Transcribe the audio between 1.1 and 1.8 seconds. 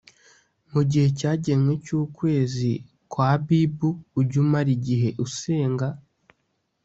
cyagenwe